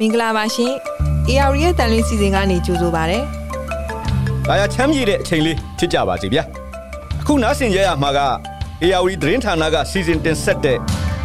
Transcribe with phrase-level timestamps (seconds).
[0.00, 0.72] မင်္ဂလာပါရှင်
[1.28, 3.18] AR ရဲ့တန်လင်းစီစဉ်ကနေကြိုဆိုပါရစေ။
[4.48, 6.42] ဒါရချမ်းမြေတဲ့အချိန်လေးဖြစ်ကြပါစေဗျာ။
[7.20, 8.20] အခုနားဆင်ကြရမှာက
[8.82, 10.78] AR သတင်းဌာနကစီစဉ်တင်ဆက်တဲ့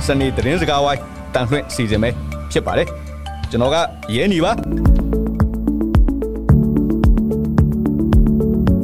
[0.05, 1.01] စနေသတင်းစကားဝိုင်း
[1.33, 2.09] တန်လွှင့်စီစဉ်ပဲ
[2.51, 2.87] ဖြစ်ပါတယ်။
[3.49, 3.77] ကျွန်တော်က
[4.15, 4.51] ရဲနေပါ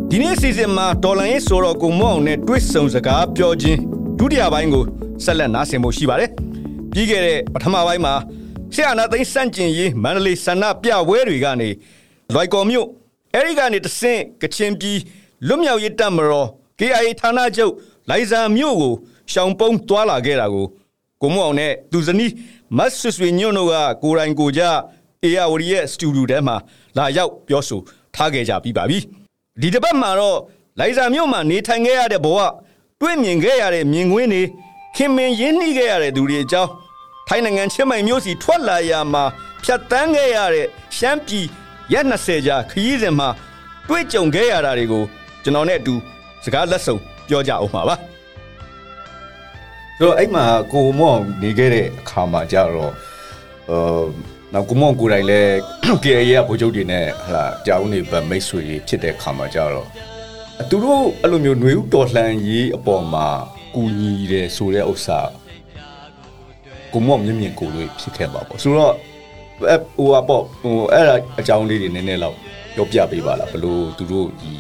[0.10, 3.80] ဒီနေ့စီစဉ်မှာဒေါ်လာရေးဆိုတော့ကိုမောင်နဲ့တွစ်ဆုံစကားပြောခြင်း
[4.20, 4.84] ဒုတိယပိုင်းကို
[5.24, 6.30] ဆက်လက်နားဆင်ဖို့ရှိပါတယ်။
[6.92, 8.14] ပြီးခဲ့တဲ့ပထမပိုင်းမှာ
[8.76, 11.70] ဆရာနာသိန်းစန့်ကျင်ရေးမန္တလေးဆန္ဒပြပွဲတွေကနေ
[12.34, 12.88] လွိုက်ကော်မြို့
[13.36, 15.00] အဲဒီကနေတဆင့်ကချင်ပြည်
[15.48, 16.48] လွတ်မြောက်ရေးတပ်မတော်
[16.80, 17.74] KIA ဌာနချုပ်
[18.10, 18.94] လိုင်ဇာမြို့ကို
[19.32, 20.68] ရှောင်ပုန်းသွားလာခဲ့တာကို
[21.22, 22.32] ကိုမောင်နဲ့သူဇနီး
[22.78, 24.62] မတ်ဆွဆွေညွန့်တို့ကကိုယ်တိုင်ကိုကြ
[25.24, 26.56] အေယာဝရီရဲ့စတူဒီယိုထဲမှာ
[26.98, 27.82] လာရောက်ပြောဆို
[28.16, 29.00] ထားခဲ့ကြပြီးပါပြီ
[29.62, 30.40] ဒီတစ်ပတ်မှာတော့
[30.80, 32.40] လိုင်ဇာမြို့မှာနေထိုင်ခဲ့ရတဲ့ဘဝ
[33.02, 34.44] တွေ့မြင်ခဲ့ရတဲ့မြင်ကွင်းတွေ
[34.96, 36.72] ခင်မင်ရင်းနှီးခဲ့ရတဲ့သူတွေအကြောင်း
[37.28, 39.24] ထိုင်းနိုင်ငံချင်းမိုင်မြို့စီထွက်လာရမှာ
[39.64, 41.46] ဖြတ်တန်းခဲ့ရတဲ့ရှမ်းပြည်
[41.94, 43.30] ရက်20ကြာခရီးစဉ်မှာ
[43.90, 45.04] တွေ့ကြုံခဲ့ရတာတွေကို
[45.44, 45.96] ကျွန်တော်နဲ့အတူ
[46.44, 46.96] စကားလက်ဆုံ
[47.28, 47.96] ပြောကြအောင်ပါပါ
[49.98, 52.94] ဆိုတော့အဲ့မှာကိုမောင်နေခဲ့တဲ့အခါမှာကြတော့
[53.72, 54.04] အာ
[54.54, 55.52] နောက်ကိုမောင်ကိုယ်တိုင်လည်း
[56.04, 59.88] KA ရဗိုလ်ချုပ်တွေနဲ့ဟလာကြောင်းနေဗမိတ်ဆွေဖြစ်တဲ့အခါမှာကြတော့
[60.70, 63.28] သူတို့အဲ့လိုမျိုးຫນွေဥတော်လှန်ရေးအပေါ်မှာ
[63.76, 65.20] ကူညီတယ်ဆိုတဲ့ဥစ္စာ
[66.96, 68.94] ကိုမောင်မြင်မြင်ကိုလို့ဖြစ်ခဲ့ပါပေါ့ဆိုတော့
[69.70, 72.36] အဲ့ဟိုပေါ့ဟိုအဲ့ဒါအကြောင်းလေးတွေနည်းနည်းတော့
[72.76, 74.54] ပြောပြပေးပါလားဘလို့သူတို့ဒီ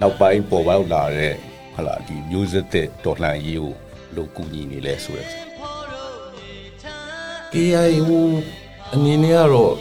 [0.00, 1.34] နောက်ပိုင်းပေါ်ပေါက်လာတဲ့
[1.74, 5.24] ဟလာဒီမျိုးဆက်တဲ့တော်လှန်ရေးကိုဘလို့ကူညီနေလဲဆိုရဲ
[7.52, 8.26] KI ဟို
[8.94, 9.74] အနေနဲ့ကတော့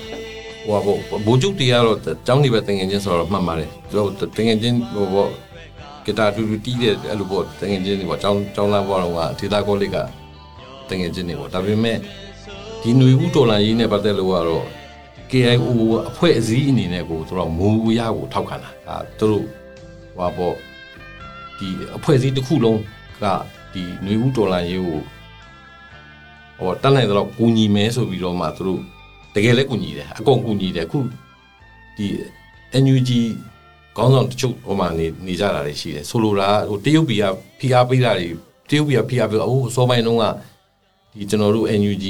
[0.67, 5.27] ဟိုဘောဘိုးကျုပ်တရားတော့ကျောင်းနေပဲတင်ငင်ချင်းဆိုတော့မှတ်ပါတယ်သူတို့တင်ငင်ချင်းဟိုဘော
[6.05, 9.97] ဂီတာတူတူတီးတဲ့အဲ့လိုပေါ့တင်ငင်ချင်းတွေပေါ့ကျောင်းကျောင်းလာဘောတော့ကဒေတာကောလိပ်က
[10.90, 11.98] တင်ငင်ချင်းတွေပေါ့ဒါပေမဲ့
[12.82, 14.66] ဒီຫນွေဦးတော်လန်ရေးနဲ့ပတ်သက်လို့ကတော့
[15.30, 15.68] KIO
[16.08, 19.44] အဖွဲ့အစည်းအနေနဲ့ကိုသူတို့မူရကိုထောက်ခံတာဒါသူတို့
[20.16, 20.52] ဟိုဘော
[21.58, 22.80] ဒီအဖွဲ့အစည်းတစ်ခုလုံး
[23.22, 23.24] က
[23.72, 25.00] ဒီຫນွေဦးတော်လန်ရေးကို
[26.58, 28.80] ဟိုတက်နိုင်တော့ကူညီမဲဆိုပြီးတော့မှသူတို့
[29.34, 30.98] တကယ်လည်းကူညီတယ်အကုန်ကူညီတယ်အခု
[31.96, 32.06] ဒီ
[32.82, 33.10] NUG
[33.96, 37.24] ခေါင်းဆောင်တချို့ဟိုမှာနေနေကြတာတွေရှိတယ်ဆိုလိုတာဟိုတရုတ်ပြည်က
[37.58, 38.28] ဖိအားပေးတာတွေ
[38.68, 40.24] တရုတ်ပြည်ကဖိအားပေးအိုးစောပိုင်းတုန်းက
[41.17, 42.05] ဒီကျွန်တော်တို့ NUG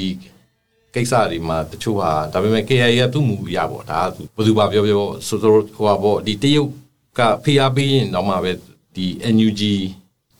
[0.96, 6.70] ကိစ္စတွေမှာတချို့ဟာဒါပေမဲ့ KIA ကသူ့မူရပေါ့ဒါကဘယ်သူပါပြောပြောဆိုတော့ဟိုပါပေါ့ဒီတရုတ်
[7.18, 8.52] ကဖိအားပေးရင်တော့မှပဲ
[8.96, 9.62] ဒီ NUG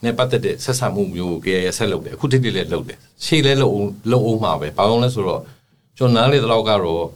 [0.04, 5.42] နဲ့ပတ်သက်တဲ့ဆက်ဆံမှုမျိုးကို KIA ဆက်လုပ်တယ်အခုတိတိလည်းလုပ်တယ်ရှေ့လည်းလုပ်အောင်လုပ်အောင်မှာပဲဘာလို့လဲဆိုတော့
[5.98, 7.08] ကျွန်တော်နားလေတော့ကတော့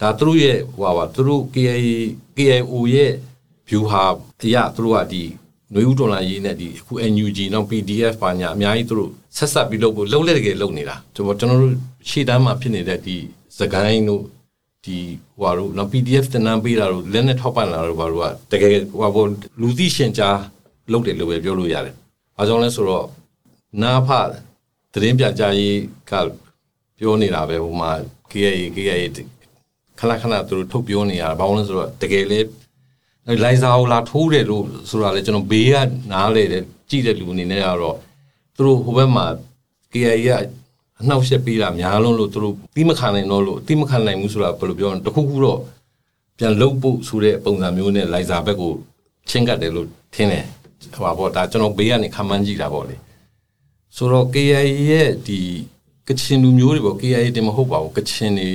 [0.00, 1.78] ဒါသူတို့ရဲ့ဟိုပါသူတို့ KIA
[2.36, 3.12] KIO ရဲ့
[3.68, 4.04] view ဟာ
[4.42, 5.22] အရာသူတို့ကဒီ
[5.72, 11.74] ຫນွေဥဒေါ်လာရေးနဲ့ဒီအခု NUG နောက် PDF ပါညာအများကြီးသူတို့ ဆက်ဆက်ပြီးလုပ်ဖို့လုပ်လက်တကယ်လုပ်နေတာကျွန်တော်ကျွန်တော်တို့
[12.08, 13.16] ရှေ့တန်းမှာဖြစ်နေတဲ့ဒီ
[13.58, 14.22] စကိုင်းတို့
[14.84, 14.96] ဒီ
[15.40, 19.24] ဟိုတို့နောက် PDF တနန်းပေးတာတို့လက်နဲ့ထောက်ပံ့လာတို့ဘာတို့ကတကယ်ဟိုဘော
[19.60, 20.38] လူသိရှင်ကြား
[20.92, 21.94] လုပ်တယ်လို့ပဲပြောလို့ရတယ်။
[22.36, 23.06] ဘာကြောင့်လဲဆိုတော့
[23.82, 24.08] နာဖ
[24.92, 25.78] သတင်းပြကြရေး
[26.10, 26.12] က
[26.98, 27.90] ပြောနေတာပဲဟိုမှာ
[28.30, 28.94] KA KA
[29.98, 32.40] ခဏခဏသူတို့ထုတ်ပြောနေရတာဘာလို့လဲဆိုတော့တကယ်လေ
[33.42, 35.74] လိုင်ဇာကိုလာထိုးတယ်လို့ဆိုတာလေကျွန်တော်ဘေးက
[36.12, 37.96] နားလေတယ်ကြည့်တဲ့လူအနေနဲ့ကတော့
[38.56, 39.26] သူတို့ဟိုဘက်မှာ
[39.92, 40.28] KA က
[41.00, 45.60] အနှောက်အယှက်ပေးတာများလုံးလို့သူတို့တိမခံနိုင်တော့လို့တိမခံနိုင်ဘူးဆိုတာဘယ်လိုပြောလဲတခုခုတော့
[46.38, 48.72] ပြန်လုတ်ဖို့ဆိုတဲ့ပုံစံမျိုးနဲ့လိုင်ဇာဘက်ကို
[49.28, 50.44] ချင်းကတ်တယ်လို့ထင်တယ်
[50.94, 52.96] ဟိုပါပေါ့ဒါကျွန်တော်ဘေးကနေခံမှန်းကြည့်တာပေါ့လေ
[53.96, 54.60] ဆိုတော့ KA
[54.90, 55.38] ရဲ့ဒီ
[56.08, 58.48] ကချင်လူမျိုးတွေပေါ့ KA တင်မဟုတ်ပါဘူးကချင်တွေ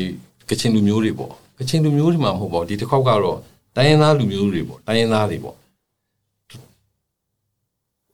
[0.50, 3.38] ကချင်လူမျိုးတွေပေါ့ကချင်လူမျိုးတွေမှာမဟုတ်ပါဘူးဒီတစ်ခေါက်ကတော့
[3.76, 5.56] တိုင်းရင်းသားလူမျိုးတွေပေါ့တိုင်းရင်းသားတွေပေါ့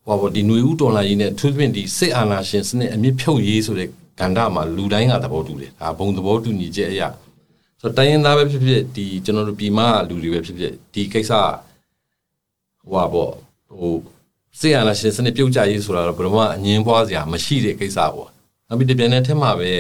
[0.06, 3.90] ဟောပေါ့ဒီຫນွေဥတော်လာရေးနဲ့သူပြင်ဒီစစ်အာဏာရှင်စနစ်အမြင့်ဖြုတ်ရေးဆိုတဲ့
[4.20, 7.08] ကန္တာမှာလူတိုင်းကသဘောတူတယ်ဒါဘုံသဘောတူညီချက်အရာ
[7.82, 9.80] ဆိုတော့တိုင်းရင်းသားပဲဖြစ်ဖြစ်ဒီကျွန်တော်တို့ပြည်မ
[10.10, 11.32] လူတွေပဲဖြစ်ဖြစ်ဒီကိစ္စ
[12.82, 13.32] ဟိုပါပေါ့
[13.80, 13.96] ဟို
[14.60, 18.30] စစ်အာဏာရှင်စနစ်ပြုတ်ကြရေးဆိုတာတော့ဘယ်တော့မှအငင်းပွားစရာမရှိတဲ့ကိစ္စပေါ့
[18.68, 19.72] နောက်ပြီးတပြန်တဲ့ထက်မှာပဲ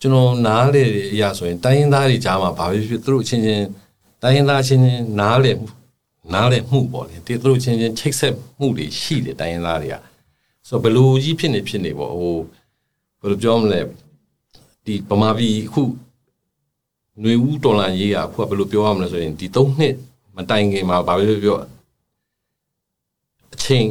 [0.00, 0.82] ကျွန်တော်နားလေ
[1.12, 3.66] အရာဆိုရင်တိုင်းရင်းသားတွေကြားမှာဘာဖြစ်ဖြစ်သူတို့အချင်းချင်း
[4.22, 5.52] တိုင်းရင်းသားချင်းချင်းနားလေ
[6.30, 9.96] နားလေမှုပေါ့လေသူတို့ချင်းချင်းချိတ်ဆက်မှုတွေရှိတယ်တိုင်းရင်းသားတွေက
[10.68, 12.36] ဆိုတော့ဘယ်လိုကြီးဖြစ်နေဖြစ်နေပေါ့ဟို
[13.20, 13.80] ဘယ်လိုပြောမလဲ
[14.84, 15.82] ဒီဗမာပြည်အခု
[17.20, 19.94] ຫນွေဦးတော်လန်ရေးကအခုကဘယ်လိုပြောရမလဲဆိုရင်ဒီ၃နှစ်
[20.36, 21.56] မတိုင်ခင်မှာဘာပဲပြောပြော
[23.54, 23.86] အချိန်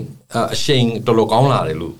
[0.53, 1.95] အရှိန်တော်တော်ကောင်းလာတယ်လို့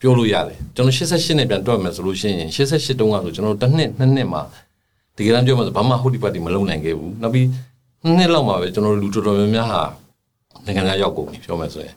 [0.00, 4.42] ပြောလို့ရတယ်ကျွန်တော်88နဲ့ပြန်တွက်မယ်ဆိုလို့ရှိရင်88တုန်းကဆိုကျွန်တော်တစ်နှစ်နှစ်နှစ်မှာ
[5.16, 7.46] တကယ်တမ်းပြောမှဆိုဘာမှဟိုဒီပါတီမလုံနိုင်ခဲ့ဘူးနောက်ပြီး
[8.04, 9.82] နှစ်လောက်မှာပဲကျွန်တော်လူတော်တော်များများဟာ
[10.64, 11.94] နိုင်ငံသားရောက်ကုန်ပြီပြောမယ်ဆိုရင်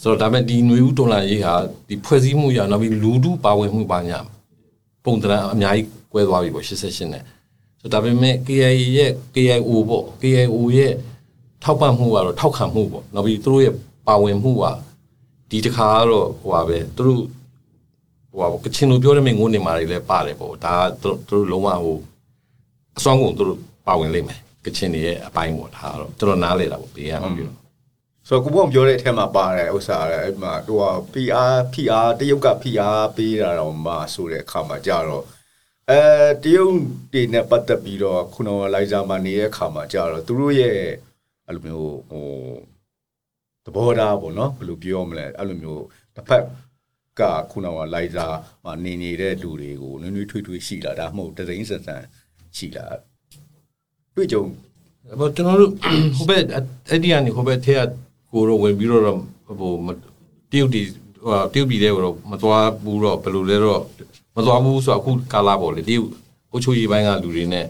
[0.00, 1.54] ဆိုတော့ဒါပေမဲ့ဒီຫນွေဦးတော်လာရေးဟာ
[1.88, 4.18] ဒီဖွဲ့စည်းမှုရနောက်ပြီးလူထုပါဝင်မှုပါညာ
[5.04, 7.22] ပုံတရံအများကြီးကွဲသွားပြီပေါ့88နဲ့
[7.80, 10.92] ဆိုဒါပေမဲ့ KIA ရဲ့ KIO ပေါ့ KIO ရဲ့
[11.62, 13.74] ထောက်ပံ့မှုကတော့ထောက်ခံမှုပေါ့နောက်ပြီးသူတို့ရဲ့
[14.08, 14.64] ပါဝင်မှုက
[15.50, 17.22] ဒီတစ်ခါကတော့ဟိုပါပဲသူတို့
[18.30, 21.98] ဟိုပါကချင်လိုပြောရမယ့်ငုံနေမာတွေလည်းပါတယ်ပေါ့ဒါသူတို့သူတို့လုံးဝဟို
[22.96, 27.50] အစွမ်းကုန်သူတို့ပါဝင်လိမ့်မယ် ကချင်တွေရဲ့အပိုင်းပေါ့ဒါကတော့တော်တော်နားလေတာပေါ့ပေးရမှာပြော
[28.28, 30.78] ဆိုတော့ကိုဘောင်ပြောတဲ့အထက်မှာပါတယ်ဥစ္စာအဲ့မှာဟို
[31.12, 35.24] PR PR တရုတ်က PR ပေးတာတော့မှဆိုတဲ့အခါမှာကြာတော့
[35.90, 36.00] အဲ
[36.42, 36.76] တရုတ်
[37.12, 40.78] တွေနဲ့ပတ်သက်ပြီးတော့ခုနကလိုက်ဇာမှာနေတဲ့အခါမှာကြာတော့သူတို့ရဲ့
[41.46, 42.26] အဲ့လိုမျိုးဟို
[43.64, 45.84] သဘောထားပေါ့နော်ဘယ်လိုပြောမလဲအဲ့လိုမျိုး
[46.16, 46.44] တစ်ဖက်
[47.20, 47.22] က
[47.52, 48.26] ခုနကလိုက်ဇာ
[48.64, 52.02] မှာနေနေတဲ့လူတွေကိုနွေးနွေးထွေးထွေးရှိလာဒါမှမဟုတ်တစိမ့်ဆန်ဆန်
[52.56, 52.86] ရှိလာ
[54.16, 54.42] တွေ့ကြုံ
[55.20, 55.70] ဘောကျွန်တော်တို့
[56.16, 56.42] ဟိုဘက်
[56.88, 57.88] အဲ့ဒီကနေဟိုဘက်ထဲက
[58.32, 59.02] ကိုတော့ဝင်ပြီးတော့
[59.60, 59.72] ဟို
[60.50, 60.82] တရုတ်တီ
[61.24, 63.82] ဟိုတရုတ်ပြည်တဲ့ကိုတော့မသွားဘူးတော့ဘယ်လိုလဲတော့
[64.36, 66.10] မသွားဘူးဆိုတော့အခုကာလာပေါ့လေတရုတ်
[66.54, 67.66] အချိုကြီးပိုင်းကလူတွေနဲ့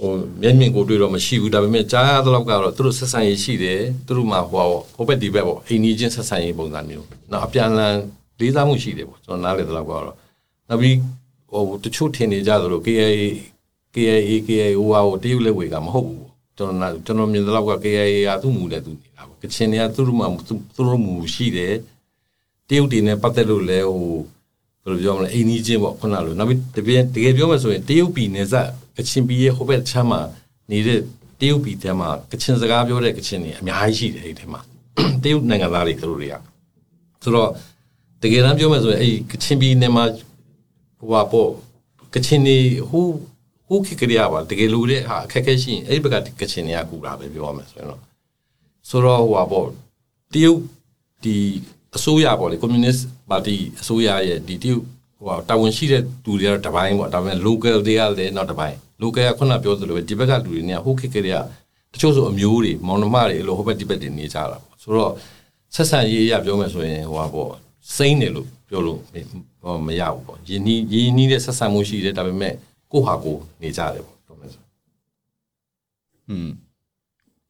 [0.00, 0.10] ဟို
[0.42, 7.94] မျက်မြင်ကိုတွေ့တော့မရှိဘူးဒါပေမဲ့ကြားရတဲ့လောက်ကတော့သူတို့ဆက်ဆံရေးရှိတယ်သူတို့မှဟိုဟိုဘက်ဒီဘက်ပေါ့အိမ်ကြီးချင်းဆက်ဆံရေးပုံစံမျိုးနောက်အပြန်အလှန်
[8.40, 10.04] လေးစားမှုရှိတယ်ပေါ့ကျွန်တော်နားလည်တဲ့လောက်ကတော့
[10.68, 10.96] နောက်ပြီး
[11.50, 13.06] ဟိုတချို့ထင်နေကြသလို KA
[13.96, 21.74] KAA KAO ဟာဟိုတရုတ်လက်ဝေကမဟုတ်ဘူးပေါ့ကျွန်တော်နာကျွန်တော်မြင်တဲ့လောက်က KAA ကသူ့မူနဲ့သူနေတာပေါ့ကချင်တွေကသူတို့မှသူတို့မူရှိတယ်
[22.68, 24.02] တရုတ်တွေနဲ့ပတ်သက်လို့လဲဟို
[24.82, 30.20] ဘယ်လိုပြောမလဲအိမ်ကြီးချင်းပေါ့ခုနလိုနောက်ပြီးတကယ်တကယ်ပြောမှဆိုရင်တရုတ်ပြည်နယ်စပ်ကချင်ပြည်ရဲ့ဟိုဘက်ချမ်းမှာ
[30.70, 31.00] နေတဲ့
[31.40, 34.60] တရုတ်ပြည်ထဲမှာကချင်စကားပြောတဲ့ကချင်တွေအများကြီးရှိတယ်အဲ့ဒီထဲမှာ
[35.22, 36.34] တရုတ်နိုင်ငံသားတွေသူတို့တွေက
[37.22, 37.50] ဆိုတော့
[38.22, 40.04] တကယ်တမ်းပြောမှဆိုရင်အဲ့ကချင်ပြည်နယ်မှာ
[40.98, 41.50] ဟိုပါပေါ့
[42.14, 42.58] ကချင်တွေ
[42.90, 43.06] ဟို
[43.67, 48.01] ဟိုခေတ်ကလေးပါတကယ်လို့တဲ့ဟာအခက်အခဲရှိရင်အဲ့ဒီဘက်ကကချင်တွေကကူတာပဲပြောရမယ်ဆိုရင်တော့
[48.89, 49.67] ဆိုတော့ဟိုပါပေါ့
[50.33, 50.59] တရုတ်
[51.23, 51.35] ဒီ
[51.95, 52.97] အစိုးရပေါ့လေကွန်မြူနစ်
[53.29, 54.83] ပါတီအစိုးရရဲ့ဒီတရုတ်
[55.17, 61.37] ဟိုတာဝန်ရှိတဲ့သူတွေကတော့တပိုင်းပေါ့ဒါပေမဲ့ local တွေကလည်းနောက်တပိုင်း local ကခုနပြောသလိုပဲဒီဘက်ကလူတွေเนี่ยဟိုခေတ်ကလေးက
[61.93, 65.11] တချို့ဆိုအမျိုးတွေမောင်နှမတွေလို့ဟိုဘက်ဒီဘက်တွေနေကြတာပေါ့ဆိုတော့
[65.75, 67.51] ဆက်ဆံရေးအရပြောမယ်ဆိုရင်ဟိုပါပေါ့
[67.95, 68.99] စိမ့်တယ်လို့ပြောလို့
[69.63, 72.53] ဟောမရဘူးပေါ့ယင်းနီးယင်းနီးတဲ့ဆက်ဆံမှုရှိတယ်ဒါပေမဲ့
[72.91, 74.63] ကိုဟာကိုနေကြတယ်ပေါ့ပြောမယ်ဆို
[76.29, 76.49] อืม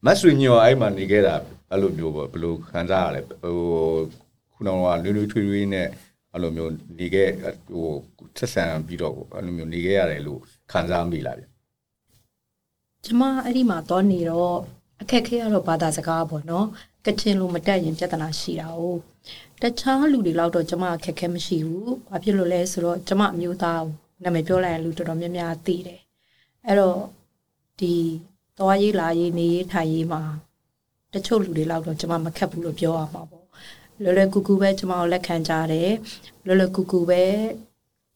[0.05, 1.35] မတ်ဆွေညောအဲ့မှာနေခဲ့တာ
[1.69, 3.57] အဲ့လိုမျိုးပေါ့ဘယ်လိုခံစားရလဲဟို
[4.53, 5.87] ခုနကနွေးနွေးထွေးထွေးနဲ့
[6.33, 7.29] အဲ့လိုမျိုးနေခဲ့
[7.73, 7.87] ဟို
[8.37, 11.45] ဆက်ဆံပြီးတော့အဲ့လိုမျိုးနေခဲ့ရတယ်လို့ခံစားမိလားဗျ
[13.05, 14.57] ကျမအဲ့ဒီမှာတော့နေတော့
[15.01, 16.67] အခက်ခဲရတော့ဘာသာစကားပေါ့နော်
[17.05, 18.81] ကချင်လိုမတက်ရင်ပြဿနာရှိတာ哦
[19.61, 23.83] တခြားလူတွေလောက်တော့ကျမအခက်ခဲမရှိဘူးဘာဖြစ်လို့လဲဆိုတော့ကျမအမျိုးသား
[24.22, 26.00] နာမည်ပြောလိုက်ရင်လူတော်တော်များများသိတယ်
[26.66, 26.98] အဲ့တော့
[27.80, 27.94] ဒီ
[28.58, 30.22] သွားရေးလာရေးနေရေးထိုင်ရေးမှာ
[31.12, 33.46] တချို့လူတွေလောက်တော့ကျမမခက်ဘူးလို့ပြောရမှာပေါ့
[34.02, 35.92] လွယ်လွယ်ကူကူပဲကျမကိုလက်ခံကြတယ်
[36.46, 37.22] လွယ်လွယ်ကူကူပဲ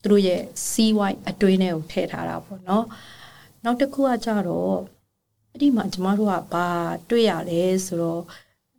[0.03, 2.85] သူတို့ရဲ့စီးဝိုင်းအတွင်းထဲကိုထည့်ထားတာပေါ့နော်
[3.65, 4.75] နောက်တစ်ခုကကြတော့
[5.53, 6.69] အဲ့ဒီမှာကျမတို့ကဘာ
[7.11, 8.23] တွေ့ရလဲဆိုတော့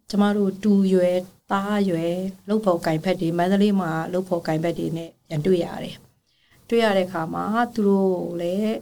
[0.09, 1.17] ကျမတို့တူရွယ်
[1.51, 2.15] သားရွယ်
[2.49, 5.95] လုတ်ဖို့ကင်ဖက်တွေမန္တလေးမှာလုတ်ဖို့ကင်ဖက်တွေနဲ့ပြန်တွေ့ရတယ်
[6.71, 8.77] တွေ့ရတဲ့အခါမှာသူတို့လည်း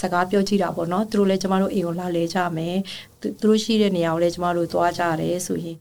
[0.00, 2.76] စကားပြောကြည့်တာပေါ့နော်သူတို့လည်းကျမတို့အိမ်ကိုလာလဲကြမယ်
[3.20, 5.78] သူတို့ရှိတဲ့နေရာကိုလည်းကျမတို့သွားကြတယ်ဆိုရင်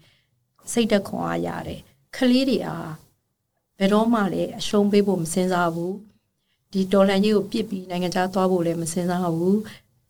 [0.71, 1.79] စိတ်သက်ခွန်အားရတယ်
[2.15, 2.91] ခလေးတွေအား
[3.79, 5.95] ဘယ်တော့မှလည်းအရှုံးပေးဖို့မစင်စားဘူး
[6.71, 9.59] ဒီတော်လန်ကြီးကိုပြစ်ပြီးနိုင်ငံခြားသွားဖို့လည်းမစင်စားဘူး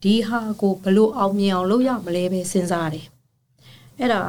[0.03, 3.05] ဒီဟာကိုဘလို့အောင်မြင်အောင်လုပ်ရမလဲပဲစဉ်းစားတယ်
[3.99, 4.21] အဲ့ဒါ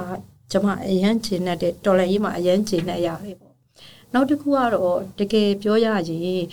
[0.50, 3.51] ကျွန်မအရန်ကျင်တဲ့တော်လန်ကြီးမှာအရန်ကျင်တဲ့ရတယ်ပေါ့
[4.12, 6.44] နောက်တစ်ခုကတော့တကယ်ပြောရရင်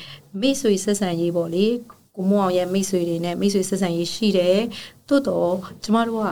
[0.42, 1.68] မိတ်ဆွေဆက်ဆံရေးပေါ့လေ
[2.16, 4.60] ကိုမောင်ရဲ့မိတ်ဆွေတွေနဲ့မိတ်ဆွေဆက်ဆံရေးရှိတယ်
[5.08, 6.28] သို့တော့ကျမတို့က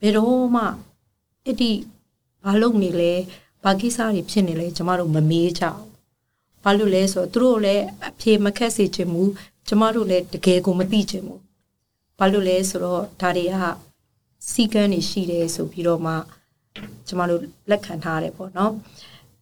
[0.00, 0.64] ဘယ်တော့မှ
[1.44, 1.70] အဲ့ဒီ
[2.44, 3.12] ဘာလုပ်နေလဲ
[3.64, 5.94] ဘာကိစ္စတွေဖြစ်နေလဲကျမတို့မမေးကြဘူး
[6.64, 9.30] ဘာလို့လဲဆိုတော့သူတို့လည်းအဖြေမခက်စေချင်ဘူး
[9.68, 11.40] ကျမတို့လည်းတကယ်ကိုမသိချင်ဘူး
[12.18, 13.56] ဘာလို့လဲဆိုတော့ဒါတွေက
[14.50, 16.14] စီကန်းနေရှိတယ်ဆိုပြီးတော့မှ
[17.06, 18.72] ကျမတို့လက်ခံထားရတယ်ပေါ့နော်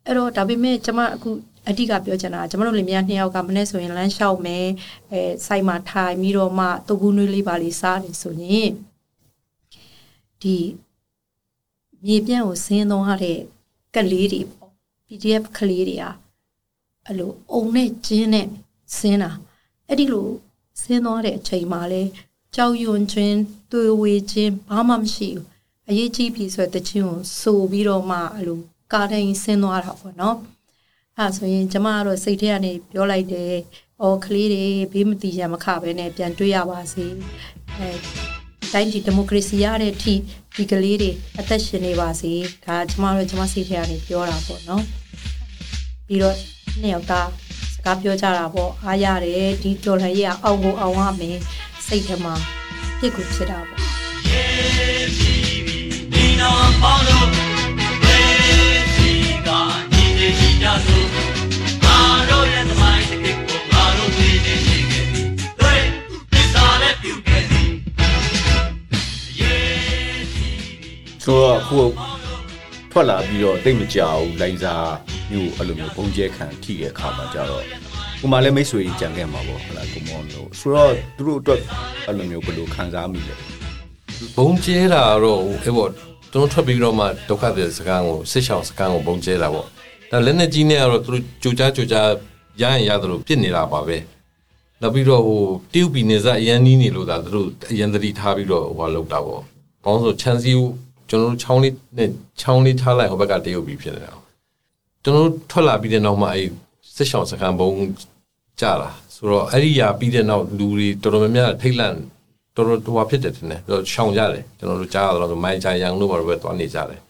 [0.07, 1.31] အဲ့တော့ဒါပေမဲ့ကျမအခု
[1.69, 4.67] အဓိကပြောချင်တာကျမတို့လင်မယားနှစ်ယောက်ကမနေ့ဆိုရင်လမ်းလျှောက်မယ်
[5.11, 8.71] အဲစိုက်မှာထိုင်ပြီးတော့မှတုပ်ကူးနွေးလေးပါလေးစားနေဆိုရင်
[10.43, 10.57] ဒီ
[12.05, 13.41] မြေပြန့်ကိုဆင်းသွားတဲ့
[13.95, 14.71] ကလေးတွေပေါ့
[15.07, 16.15] PDF ကလေးတွေอ่ะ
[17.07, 18.47] အဲ့လိုအုံနဲ့ကျင်းနဲ့
[18.97, 19.31] ဆင်းတာ
[19.89, 20.29] အဲ့ဒီလို
[20.83, 22.03] ဆင်းသွားတဲ့အချိန်မှာလဲ
[22.55, 23.37] ကြောက်ရွံ့ခြင်း
[23.73, 25.47] တွေဝေခြင်းဘာမှမရှိဘူး
[25.89, 28.61] အရေးကြီးပြီဆိုတဲ့ချင်းကိုစိုးပြီးတော့မှအဲ့လို
[28.93, 30.37] ကားတိုင်းဆင်းသွားတာပေါ့နော်
[31.19, 33.55] အဲ့ဆိုရင်ကျမကတော့စိတ်ထဲကနေပြောလိုက်တယ်
[34.03, 37.05] အော်ကလေးတွေဘေးမတီရမခပဲနဲ့ပြန်တွေ့ရပါစေ
[37.77, 37.91] အဲ
[38.73, 40.15] တိုင်းဒီဒီမိုကရေစီရတဲ့အထိ
[40.57, 42.33] ဒီကလေးတွေအသက်ရှင်နေပါစေ
[42.65, 44.85] ဒါကျမတို့ကျမစိတ်ထဲကနေပြောတာပေါ့နော်
[46.07, 46.37] ပြီးတော့
[46.81, 47.29] နှစ်ယောက်သား
[47.75, 51.39] စကားပြောကြတာပေါ့အားရတယ်ဒီတော်လှန်ရေးကအောင်ကိုအောင်ရမယ်
[51.87, 52.35] စိတ်ထဲမှာ
[52.99, 53.81] ဖြစ်ကိုဖြစ်တာပေါ့
[56.15, 57.32] ဒီနောင်ပေါင်းလို့
[60.63, 61.07] ကြစို့
[61.85, 61.99] ငါ
[62.31, 65.07] တို့ရဲ့သမိုင်းတစ်ခေတ်ကိုငါတို့သိနေရှိခဲ့
[65.61, 65.83] တွေ့
[66.33, 67.71] သစ္စာနဲ့ပြုခဲ့သည်
[69.41, 69.55] ယေ
[70.35, 70.49] စီ
[71.25, 71.81] ဆိုတော့အခု
[72.91, 74.93] ထွက်လာပြီးတော့တိတ်မကြဘူးလိုင်းစား
[75.31, 77.65] မျိုးအဲ့လိုမျိုးပုံကျဲခံထိတဲ့အခါမှာကြတော့
[78.21, 81.61] ကိုမလည်းမိတ်ဆွေကြီးကြံခဲ့မှာပေါ့ဟုတ်လားကိုမောင်တို့ဆိုတော့သူတို့အတွက်
[82.07, 83.35] အဲ့လိုမျိုးဘယ်လိုခံစားမိလဲ
[84.37, 86.01] ဘုံကျဲတာတော့အဲ့ပေါ့သူ
[86.35, 89.69] တို့ထွက်ပြီးတော့မှဒုက္ခတဲ့စကားကိုစစ်ရှောင်စကားကိုဘုံကျဲတာပေါ့
[90.13, 92.09] ဒါလက်နဲ့ကြီးနဲ့ကတော့သူတို့ကြိုကြားကြိုကြား
[92.61, 93.97] ရရင်ရတယ်လို့ပြစ်နေတာပါပဲ
[94.81, 95.41] နောက်ပြီးတော့ဟို
[95.73, 99.43] တရုတ်ပြည်နေစားအရန်နီးနေလို့ဒါသူတို့အရန်သတိထားပြီးတော့ဟိုလောက်တာပေါ့
[99.85, 100.67] ဘောင်းဆိုချန်စီကို
[101.09, 102.09] ကျွန်တော်တို့ချောင်းလေးနဲ့
[102.41, 104.13] ချောင်းလေးထားလိုက်ဟိုဘက်ကတရုတ်ပြည်ဖြစ်နေတာ
[105.03, 106.49] ကျွန်တော်တို့ထွက်လာပြီးတဲ့နောက်မှအဲ့
[106.97, 107.71] စစ်ရှောင်စကားဘုံ
[108.61, 111.97] ကြတာဆိုတော့အဲ့ဒီရာပြီးတဲ့နောက်လူတွေတော်တော်များများထိတ်လန့်
[112.57, 117.01] တော်တော်တော်ဖြစ်တယ်တင်တယ်တော့ရှောင်ကြတယ်ကျွန်တော်တို့ကြားရတော့ဆိုမိုင်ဂျာယန်တို့ဘာလို့ပဲသွားနေကြတယ်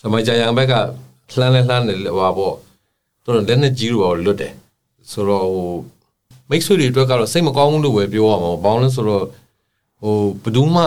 [0.00, 0.74] ဆိုမိုင်ဂျာယန်ဘက်က
[1.36, 2.54] လှမ်းလဲလှမ်းတယ်ဟိုပါပေါ့
[3.24, 4.54] တော်တော်လက်နဲ့ကြီးလို့လွတ်တယ်
[5.10, 5.70] ဆိုတော့ဟို
[6.48, 9.24] မိတ်ဆွေတွေအတွက်ကတော့စိတ်မကောင်းဘူးလို့ပဲပြောရမှာပေါ့ဘောင်းလဲဆိုတော့
[10.02, 10.84] ဟိုဘယ်သူမှ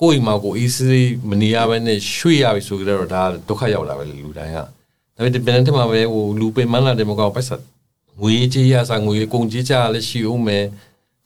[0.00, 4.64] ကိုယ့်အိမ်မှာကိုအေးစေးမနေရဘဲနဲ့ရွှေ့ရပြီဆိုကြတော့ဒါဒုက္ခရောက်လာပဲလေလူတိုင်းကဒါ
[5.14, 7.62] ပေမဲ့ဒီပြန်တဲ့မှာပဲဟိုလူပင်မလာတယ်မကောက်ပိုက်ဆက်
[8.20, 10.64] ငွေကြေးရစားငွေကုန်ကြေးကြလည်းရှိအောင်မယ်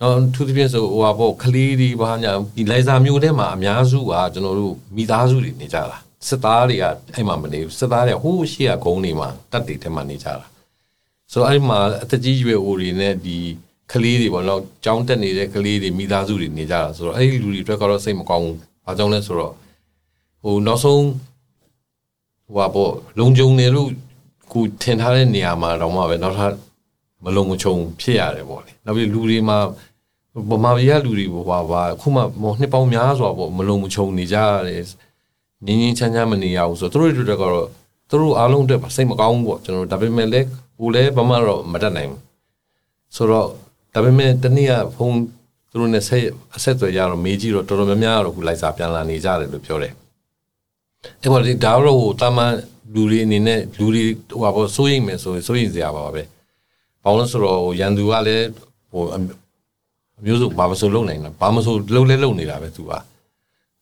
[0.01, 10.47] နော်သူသဖြင့်ဆိုဟိုဟာပေါ့ကလေးတွေဘာညာဒီလိုက်စာမျိုးထဲမှာအများစုကကျွန်တော်တို့မိသားစုတွေနေကြတာ စစ်သားတွေကအဲ့မှာမနေဘူးစစ်သားတွေဟိုးရှိရဂုံးတွေမှာတက်တွေထဲမှာနေကြတာ
[11.33, 13.37] ဆိုတော့အဲ့မှာအသက်ကြီးရွယ်အိုတွေနဲ့ဒီ
[13.93, 19.55] ကလေးတွေပေါ့နော်ကြောင်းတက်နေတဲ့ကလေးတွေမိသားစုတွေနေကြတာဆိုတော့အဲ့ဒီလူတွေအတွက်ကတော့စိတ်မကောင်းဘူးဘာကြောင့်လဲဆိုတော့
[20.43, 21.05] ဟိုနောက်ဆုံး
[22.47, 23.89] ဟိုဟာပေါ့လုံကြုံနေလို့
[24.53, 26.55] ကိုထင်ထားတဲ့နေရာမှာတော့မှပဲနောက်ထပ်
[27.25, 29.59] မလုံမချုံဖြစ်ရတယ်ပေါ့လေနောက်ပြီးလူတွေမှာ
[30.51, 34.83] ဗမာပြည်ကလူတွေဟိုပါပါအခုမှဟိုနှစ်ပေါင်းများစွာပေါ့မလုံမချုံနေကြရတယ်
[35.67, 37.69] ငင်းငင်းချမ်းချမ်းမနေရဘူးဆိုတော့သူတို့တွေကတော့
[38.11, 40.47] သူတို့အားလုံးအတွက်စိတ်မကောင်းဘူးပေါ့ကျွန်တော်ဒါပေမဲ့လည်း
[40.79, 42.21] ဟိုလည်းဘာမှတော့မတတ်နိုင်ဘူး
[43.17, 43.49] ဆိုတော့
[43.95, 45.19] ဒါပေမဲ့တနေ့ကဖုန်း
[45.71, 46.25] သူတို့နဲ့ဆက်
[46.57, 49.93] အဆက်အသွယ်ရတော့မေးကြည့်တော့တော်တော်များများတော့ခုလိုက်စာပြန်လာနေကြတယ်လို့ပြောတယ်
[51.21, 52.53] အဲ့ပေါ်ဒီဒါတော့ဟိုတာမန်
[52.95, 56.23] လူတွေအနေနဲ့လူတွေဟိုပါပေါ့စိုးရိမ်မယ်ဆိုရင်စိုးရိမ်စရာပါပဲ
[57.03, 58.47] ဘာလို့လဲဆိုတော့ဟိုရန်သူကလည်း
[58.93, 59.19] ဟိုအ
[60.25, 62.93] မျိုးစုဘာမဆိုလုပ်နိုင်တာဘာမဆိုလုပ်လဲလုပ်နေတာပဲသူက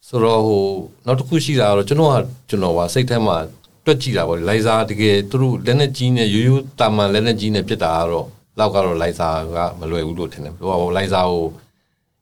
[0.09, 0.65] ဆိုတော့ဟို
[1.07, 2.17] နောက်တစ်ခုရှိတာကတော့ကျွန်တော်က
[2.49, 3.37] ကျွန်တော်ကစိတ်ထဲမှာ
[3.85, 8.27] တွက်ကြည့်တာပေါ့လိုက်စားတကယ်သူတို့လက်နဲ့ကြီးနဲ့ရိုးရိုးတာမန်လက်နဲ့ကြီးနဲ့ပြစ်တာကတော့
[8.59, 11.45] လောက်ကတော့လိုက်စားကမလွယ်ဘူးလို့ထင်တယ်ဟိုကလိုက်စားကို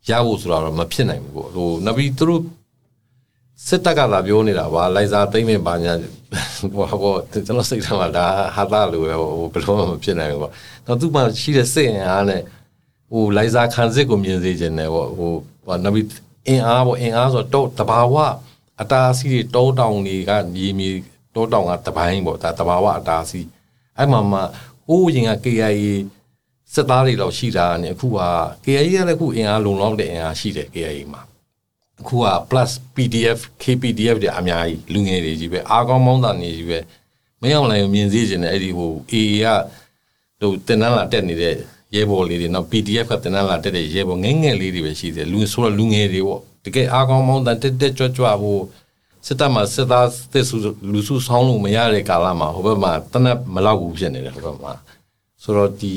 [0.09, 2.43] ရဖို့ဆိုတာတော့မဖြစ်နိုင်ဘူးပေါ့ဟိုနောက်ပြီးသူတို့
[3.67, 5.93] စစ်တပ်ကလာပြောနေတာပါလိုက်စားသိမ့်မဲ့ဘာညာ
[6.75, 10.53] ဟိုဟိုကျွန်တော်စိတ်ထဲမှာဒါဟာတာလို့ပဲဟိုဘယ်လိုမှမဖြစ်နိုင်ဘူးပေါ့
[10.87, 12.41] တော့သူ့မှာရှိတဲ့စိတ်အင်အားနဲ့
[13.11, 15.33] ဟိုလိုက်စားခံစစ်ကိုမြင်စေခြင်းနဲ့ပေါ့ဟို
[15.67, 16.07] ဟိုနောက်ပြီး
[16.49, 18.15] အင်အားပေါ့အင်အားဆိုတော့တဘာဝ
[18.81, 20.91] အတားအဆီးတွေတောတောင်တွေကမြေမြေ
[21.35, 23.49] တောတောင်ကတပိုင်းပေါ့ဒါတဘာဝအတားအဆီး
[23.97, 24.41] အဲ့မှာမှ
[24.87, 25.87] ဟိုးရင်က KIA
[26.75, 28.21] စစ်သားတွေတော့ရှိတာနဲ့အခုက
[28.65, 31.23] KIA ကလည်းအခုအင်အားလုံလောက်တဲ့အင်အားရှိတယ် KIA မှာ
[32.01, 36.79] အခုက plus PDF KPDF တွေအများကြီးလူငယ်တွေကြီးပဲအားကောင်းမောင်းတာနေကြီးပဲ
[37.41, 39.53] မင်းအောင်လိုင်ကိုမြင်စေခြင်းနဲ့အဲ့ဒီဟို AA
[40.41, 41.55] ကဟိုတင်နန်းလာတက်နေတဲ့
[41.95, 48.59] ရဲဘော်လေးတွေနောက် PDF ကတင်နန်းလာတက်တဲ့ရဲဘော်ငယ်ငယ်လေးတွေပဲရှိတယ်လူဆိုတော့လူငယ်တွေပေါ့တကယ်အားကောင်းမောင်းတာတက်တက်ကြွကြွဟို
[49.27, 50.57] စစ်တပ်မှာစစ်သားစစ်စု
[50.93, 54.73] လူစုဆောင်းလို့မရတဲ့ကာလမှာဟိုဘက်မှာတနက်မလောက်ဘူးဖြစ်နေတယ်ဟိုဘက်မှာ
[55.43, 55.95] ဆိုတော့ဒီ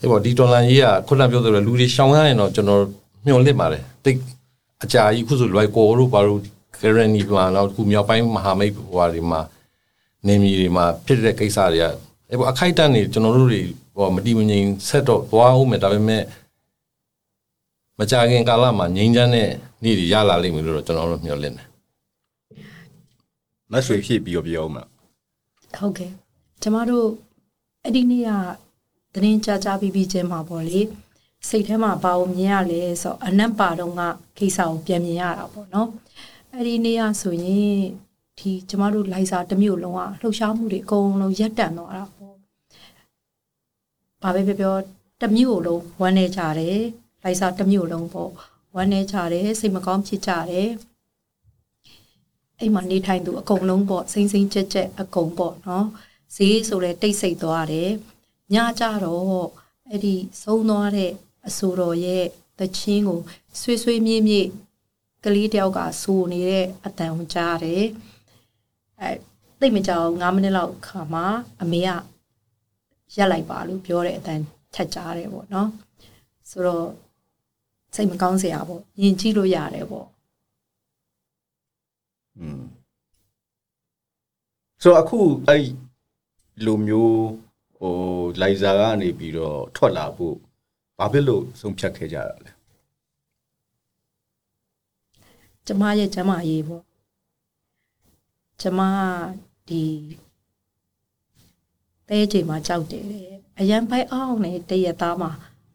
[0.00, 2.82] အဲ့ပေါ့ဒီဒေါ်လာကြီးကခုနပြောသလိုလူတွေရှောင်ရရင်တော့ကျွန်တော်
[3.24, 4.18] မျှော်လင့်ပါတယ်တိတ်
[4.84, 6.46] အကြာကြီးခုဆိုလွိုက်ကောတို့ဘာလို့ဂ
[6.96, 9.40] ရန်နီပလာတော့ခုမြောက်ပိုင်းမဟာမိတ်ဟိုဟာတွေမှာ
[10.26, 11.84] နေမီတွေမှာဖြစ်တဲ့ကိစ္စတွေက
[12.30, 13.62] အဲ့ပေါ့အခိုက်အတန့်နေကျွန်တော်တို့တွေ
[13.96, 16.22] ဟိုမတီမငြိမ်ဆက်တော့သွားအောင်မယ်ဒါပေမဲ့
[17.98, 19.48] မကြခင်ကာလမှာငြိမ်းချမ်းတဲ့
[19.82, 21.68] နေ့တွေရလာလိမ့်မယ်လို့တော့ကျွန်တော်တို့မျှော်လင့်တယ်
[23.72, 24.82] မတ်ဆွေဖြစ်ပြီးတော့ပြောမှာ
[25.76, 26.10] ဟုတ်ကဲ့
[26.62, 27.06] ကျမတို့
[27.84, 28.30] အဲ့ဒီနေ့က
[29.14, 30.80] သတင်းကြကြပြီးပြီးချင်းမှာပေါ့လေ
[31.48, 34.02] စိတ်ထဲမှာဘာလို့မြင်ရလဲဆိုတော့အနက်ပါတော့က
[34.38, 35.88] ကိစ္စကိုပြန်မြင်ရတာပေါ့နော်
[36.52, 37.80] အဲ့ဒီနေ့ကဆိုရင်
[38.38, 42.15] ဒီကျမတို့လိုက်စာတစ်မျိုးလုံးကလှုပ်ရှားမှုတွေအကုန်လုံးရပ်တန့်သွားတာပေါ့
[44.22, 44.76] ဘာပဲပြောပြော
[45.20, 46.80] တစ်မျိုးလုံးဝမ်းနေကြတယ်
[47.22, 48.30] လိုက်စာတစ်မျိုးလုံးပေါ့
[48.74, 50.70] ဝမ်းနေကြတယ်စိတ်မကောင်းဖြစ်ကြတယ်
[52.60, 55.86] အိမ်မှာနေထိုင်သူအကုန်လုံးပေါ့စိမ့်စိမ့်ကြက်ကြက်အကုန်ပေါ့နော်
[56.34, 57.90] ဈေးဆိုလဲတိတ်ဆိတ်သွားတယ်
[58.54, 59.46] ညကြတော့
[59.88, 61.12] အဲ့ဒီဆုံးသွားတဲ့
[61.46, 62.24] အဆိုတော်ရဲ့
[62.58, 63.20] တချင်းကို
[63.60, 64.46] ဆွေးဆွေးမြေ့မြေ့
[65.24, 67.84] ကလေးတယောက်ကစူနေတဲ့အတန်ကိုကြားတယ်
[69.00, 69.10] အဲ
[69.60, 71.26] သိပ်မကြောက်9မိနစ်လောက်ခါမှာ
[71.62, 71.90] အမေက
[73.14, 74.40] ရက်လိုက်ပါလို့ပြောတဲ့အတန်
[74.74, 75.68] ထက်ကြားတယ်ပေါ့နော်
[76.50, 76.86] ဆိုတော့
[77.94, 80.06] စိတ်မကောင်းစရာပေါ့ယဉ်ကြည့်လို့ရတယ်ပေါ့
[82.38, 82.62] อืม
[84.82, 85.68] ဆိုတော့အခုအဲ့ဒီ
[86.64, 87.16] လိုမျိုး
[87.78, 87.94] ဟို
[88.40, 90.36] လိုက်ဇာကနေပြီးတော့ထွက်လာဖို့
[90.98, 92.52] ဘာဖြစ်လို့ဆုံးဖြတ်ခဲ့ကြတာလဲ
[95.66, 96.84] ကျမရဲ့ကျမရေးပေါ့
[98.60, 98.80] ကျမ
[99.68, 99.82] ဒီ
[102.08, 103.26] တဲချိန်မှာကြောက်တယ်တဲ့
[103.58, 105.30] အရန်ပိုက်အောင်နဲ့တရက်သားမှာ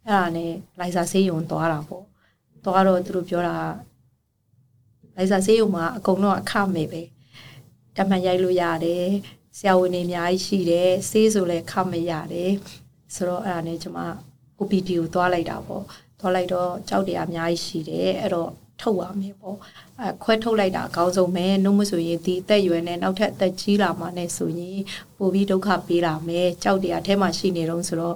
[0.07, 2.05] အဲ့ဒါနဲ့လိုက်စာဆေးရုံသွားတာပေါ့
[2.63, 3.57] သွားတော့သူတို့ပြောတာ
[5.15, 7.01] လိုက်စာဆေးရုံမှာအကုန်လုံးအခမဲ့ပဲ
[7.95, 9.05] တမန်ရိုက်လို့ရတယ်
[9.57, 12.51] ဆရာဝန်တွေအများကြီးရှိတယ်ဆေးဆိုလည်းခမရတယ်
[13.15, 13.97] ဆိုတော့အဲ့ဒါနဲ့ကျမ
[14.59, 15.83] OPD ကိုသွားလိုက်တာပေါ့
[16.19, 18.49] သွားလိုက်တော့ကြောက်တရားအများကြီးရှိတယ်အဲ့တော့
[18.81, 19.57] ထုတ်ရမယ်ပေါ့
[19.99, 24.79] အဲခွဲထုတ်လိုက်တာအကောင်းဆုံးပဲနှုတ်မဆိုရင်ဒီအသက်အရွယ်နဲ့နောက်ထပ်အသက်ကြီးလာမှနဲ့ဆိုရင်
[25.17, 28.15] ပိုပြီးဒုက္ခပေးလာမယ်ကြောက်တရားအဲမှာရှိနေတော့ဆိုတော့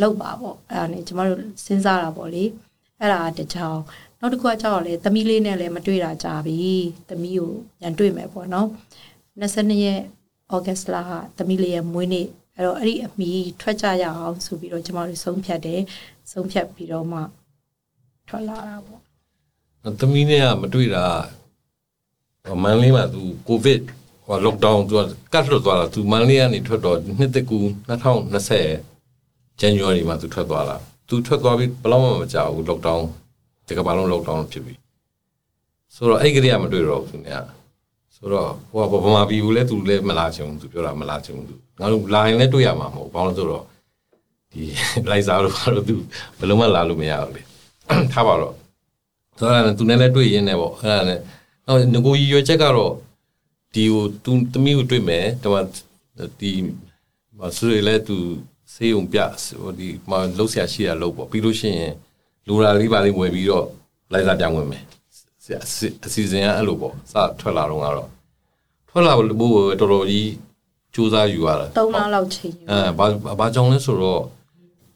[0.00, 2.44] လောက်ပါပေါ့အဲ့ဒါနဲ့ကျမတို့စဉ်းစားတာပေါ့လေ
[3.00, 3.78] အဲ့ဒါတကြောင်
[4.20, 6.58] နောက်တစ်ခုကကြောက်ရလဲသမီးလေးနဲ့လည်းမတွေ့တာကြာပြီ
[7.08, 8.68] သမီးကိုပြန်တွေ့မယ်ပေါ့နော်
[9.40, 10.00] 22ရက်
[10.52, 12.26] ဩဂတ်စ်လကသမီးလေးရဲ့မွေးနေ့
[12.56, 15.80] အဲ့တော့အဲ့ဒီအမီထွက်ကြရအောင်ဆိုပြီးတော့ကျမတို့ဆုံးဖြတ်တယ်
[16.32, 17.20] ဆုံးဖြတ်ပြီးတော့မှ
[18.28, 19.03] ထွက်လာတာပေါ့
[19.99, 21.05] သမီးနဲ့ကမတွေ့တာ
[22.47, 23.79] ဟိုမန်လေးမှာသူကိုဗစ်
[24.25, 24.93] ဟို lockdown သူ
[25.33, 27.59] ကတ်လွတ်သွားတာသူမန်လေးကနေထွက်တော့နှစ်တကူ
[28.39, 30.77] 2020 January မှာသူထွက်သွားတာ
[31.09, 33.01] သူထွက်သွားပြီးဘယ်တော့မှမကြောက်ဘူး lockdown
[33.67, 34.73] ဒီကမ္ဘာလုံး lockdown ဖြစ်ပြီ
[35.95, 37.41] ဆိုတော့အဲ့ကလေးကမတွေ့တော့ဘူးသူเนี่ย
[38.15, 43.63] ဆိုတော့ဟိုကဗမာပြည်ဘူးလဲသူလည်းမလာချင်ဘူးသူပြောတာမလာချင်ဘူးသူငါတို့လာရင်လည်းတွေ့ရမှာမဟုတ်ဘာလို့လဲဆိုတော့
[44.51, 44.61] ဒီ
[45.09, 45.95] လိုက်စားလို့ဘာလို့သူ
[46.39, 47.41] ဘယ်လုံးမှလာလို့မရဘူးလေ
[48.13, 48.53] ထားပါတော့
[49.38, 51.20] ဆိုတော့သူနဲ့လည်းတွေ့ရင်းနဲ့ပေါ့အဲ့ဒါနဲ့
[51.66, 52.92] နောက်ငကိုကြီးရွယ်ချက်ကတော့
[53.74, 55.54] ဒီကိုသူသမီးကိုတွေ့မယ်တမ
[56.40, 56.52] ဒီ
[57.38, 58.16] မဆူရလဲသူ
[58.74, 59.18] စေးုံပြ
[59.60, 61.92] ဟိုဒီမလှုပ်ရှားရှိတာလှုပ်ပေါ့ပြီးလို့ရှိရင်
[62.46, 63.66] လူရာလေးပါလေးဝယ်ပြီးတော့
[64.12, 64.84] လိုက်စားပြောင်းဝင်မယ်
[65.44, 65.68] ဆရာအ
[66.12, 68.08] စီအစဉ်ကအဲ့လိုပေါ့စထွက်လာတော့ကတော့
[68.88, 70.30] ထွက်လာဖို့တော်တော်ကြီး
[70.94, 73.06] စူးစမ်းယူရတာ3လလောက်ချိန်ယူအဲဘာ
[73.38, 74.22] ဘာကြောင့်လဲဆိုတော့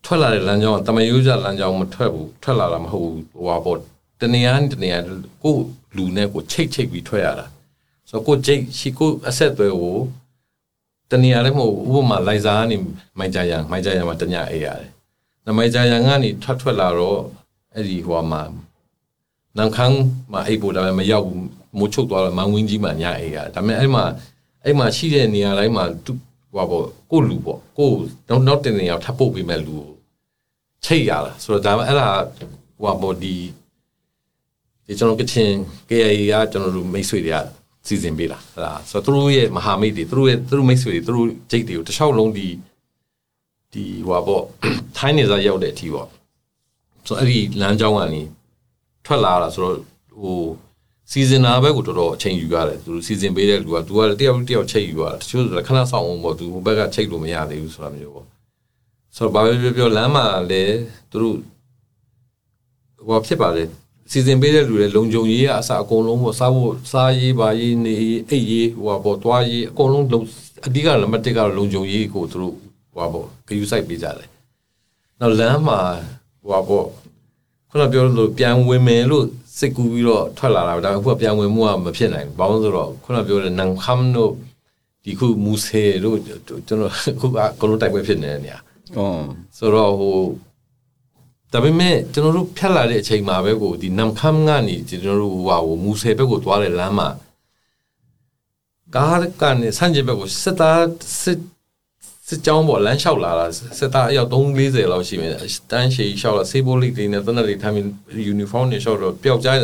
[0.04, 3.78] ထွက်လာတဲ့လမ်းကြောင်းကတမယိုးကြလမ်းကြောင်းမထွက်ဘူးထွက်လာတာမဟုတ်ဘူးဟိုဟာပေါ့
[4.20, 4.98] တနေရာနဲ့တနေရာ
[5.42, 5.64] ကိုယ့်
[5.96, 7.46] လူနဲ့ကိုချိတ်ချိတ်ပြီးထွက်ရတာ
[8.08, 9.96] ဆိုတော့ကိုချိတ်ရှိကိုအဆက်အသွယ်ကို
[11.10, 12.76] တနေရာလည်းမဟုတ်ဘူးဥပမာလိုက်စားကနေ
[13.18, 14.90] မိုက်ကြရန်မိုက်ကြရန်မှာတညအေးရတယ်။
[15.46, 17.20] နမိုက်ကြရန်ကနေထွက်ထွက်လာတော့
[17.74, 18.42] အဲ့ဒီဟိုမှာ
[19.56, 19.98] နန်ခန်း
[20.32, 21.46] မှာအိပ်ဖို့ဒါပေမဲ့မရောက်ဘူး
[21.78, 24.04] မိုးချုပ်သွားတော့မန်ဝင်းကြီးမှာညအေးရတယ်ဒါပေမဲ့အဲ့မှာ
[24.64, 26.12] အဲ့မှာရှိတဲ့နေရာတိုင်းမှာသူ
[26.54, 27.94] ဟိုပေါ့ကိုယ့်လူပေါ့ကိုယ်
[28.28, 29.86] နောက်နောက်တင်နေရာထပ်ပုတ်ပေးမဲ့လူကို
[30.84, 32.08] ချိတ်ရတာဆိုတော့ဒါပေမဲ့အဲ့ဒါ
[32.82, 33.34] ဟိုပေါ့ဒီ
[34.88, 35.50] ဒီကျွန်တော်ကချင်
[35.88, 37.38] KAA ကကျွန်တော်တို့မိတ်ဆွေတွေက
[37.86, 42.46] စီစဉ်ပေးတာအဲ့ဒါဆိုတော့သူတို့ရဲ့မဟာမိတ်တွေသူတို့ရဲ့သူတို့မိတ်ဆွေတွေသူတို့ဂျိတ်တွေကိုတစ်လျှောက်လုံးဒီ
[43.72, 44.44] ဒီဟိုပေါ့
[44.96, 46.08] ထိုင်းနေစားရောက်တဲ့အထိပေါ့
[47.06, 48.22] ဆိုတော့အဲ့ဒီလမ်းကြောင်းကနေ
[49.04, 49.76] ထွက်လာတာဆိုတော့
[50.20, 50.40] ဟို
[51.10, 58.26] စီဇန်နာဘက်ကိုတော်တော်အချိန်ယူရတယ်သူစီဇန်ပေးတဲ့လူကသူကတယောက်တယောက်ချိတ်ယူရတယ်တချို့ဆိုခဏဆောင်အောင်ပေါ့သူဟိုဘက်ကချိတ်လို့မရသေးဘူးဆိုတာမျိုးပေါ့
[59.16, 60.76] ဆိုတော့ဘာပဲပြောပြောလမ်းမှာလည်း
[61.10, 61.36] သူတို့
[63.08, 63.64] ဟိုဖြစ်ပါလေ
[64.10, 67.92] စီစဉ်ပေးတဲ့လူတွေလုံခြုံရေးအစအကုန်လုံးပေါ့စားဖို့စားရေးပါရေးနေ
[68.30, 70.20] အိတ်ရေးဟိုပေါ့သွားရေးအကုန်လုံးလုံ
[70.66, 72.54] အဓိကနံပါတ်1ကတော့လုံခြုံရေးကိုသူတို့
[72.94, 74.28] ဟိုပေါ့ဂယူဆိုင်ပေးကြတယ်
[75.20, 75.78] နောက်လမ်းမှာ
[76.42, 76.86] ဟိုပေါ့
[77.70, 79.24] ခုနပြောလို့ပြန်ဝင်မယ်လို့
[79.58, 84.32] စိတ်ကူးပြီးတော့ထွက်လာတာဒါပေမဲ့အခုကပြန်ဝင်မှုကမဖြစ်နိုင်ဘူးဘာလို့ဆိုတော့ခုနပြောတဲ့နန်ခမ်တို့
[85.04, 88.58] ဒီခုမူဆေတို့ကျွန်တော်အခုကကိုလိုတိုက်ပွဲဖြစ်နေတဲ့နေရာ
[88.98, 89.06] อ๋อ
[89.58, 90.16] ဆိုတော့ဟို
[91.52, 97.08] ဒါပေမဲ့ကျွန်တော်တို့ဖြတ်လာတဲ့အချိန်မှာပဲကိုဒီနမ်ခမ်ကနေကျွန်တော်တို့ဟိုဟာဟိုမူဆယ်ဘက်ကိုသွားတဲ့လမ်းမှာ
[98.94, 100.82] ကားကနေဆန့်ကျင်ဘက်ကိုစစ်သား
[101.22, 101.38] စစ်
[102.28, 103.46] စစ်ကြောင်းပေါ်လမ်းလျှောက်လာတာ
[103.78, 105.32] စစ်သားအယောက်340လောက်ရှိမယ်
[105.70, 109.58] တန်းရှည်လျှောက်လာစေးဘိုလိတွေနဲ့တနက်တွေထိုင်ပြီးယူနီဖောင်းတွေလျှောက်တော့ပျောက်ကြား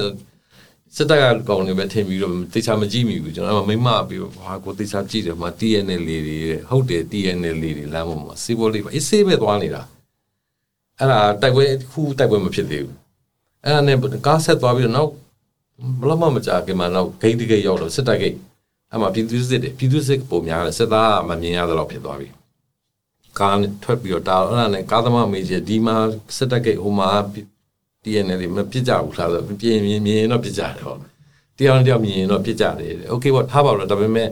[0.96, 9.82] စစ်တပ်ကကောင်တွေပဲထင်ပြီးတော့တေချာမကြည့်မိဘူးကျွန်တော်ကမိမပြီးဟာကိုတေချာကြည့်တယ်မှာ TNL လေးတွေဟုတ်တယ် TNL လေးတွေလမ်းပေါ်မှာစေးဘိုလိပဲအေးစေးပဲသွားနေတာ
[10.99, 12.97] အဲ့ဒါတိုက်ပွဲတစ်ခုတိုက်ပွဲမဖြစ်သေးဘူး
[13.63, 15.11] အဲ့ဒါနဲ့ကားဆက်သွားပြီးတော့နောက်
[15.99, 18.35] ဘယ်တော့မှမကြာခင်မှာနောက်ဂိတ်တိဂိတ်ရောက်တော့စစ်တပ်ဂိတ်
[18.91, 22.27] အဲ့မှာပြည်သူစစ်တွေပြည်သူစစ်ပုံများတယ်စစ်သားကမမြင်ရသလောက်ဖြစ်သွားပြီ
[23.39, 25.95] ကားနဲ့ထွက်ပြီးတော့တာအဲ့ဒါနဲ့ကားသမားမေးချင်ဒီမှာ
[26.37, 27.09] စစ်တပ်ဂိတ်ဟိုမှာ
[28.03, 30.95] TNL တွေမပြစ်ကြဘူးလားဆိုတော့ပြင်မြင်မြင်ရင်တော့ပြစ်ကြတယ်ဟော
[31.57, 34.27] တရားနဲ့တရားမြင်ရင်တော့ပြစ်ကြတယ်โอเคပေါ့ထားပါတော့ဒါပေမဲ့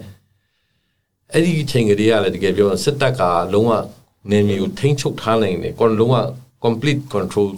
[1.34, 3.22] အဲ့ဒီချိန်ကလေးကလည်းတကယ်ပြောရင်စစ်တပ်က
[3.54, 3.72] လုံးဝ
[4.32, 6.16] နေမျိုးထိန်းချုပ်ထားနိုင်တယ်ကွန်လုံးဝ
[6.65, 7.51] complete control